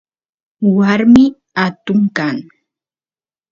[0.77, 1.25] warmi
[1.65, 2.35] atun kan